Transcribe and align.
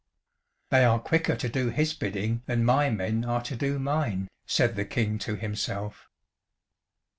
"They 0.71 0.83
are 0.83 0.97
quicker 0.97 1.35
to 1.35 1.47
do 1.47 1.69
his 1.69 1.93
bidding 1.93 2.41
than 2.47 2.65
my 2.65 2.89
men 2.89 3.23
are 3.23 3.43
to 3.43 3.55
do 3.55 3.77
mine," 3.77 4.29
said 4.47 4.75
the 4.75 4.83
King 4.83 5.19
to 5.19 5.35
himself. 5.35 6.09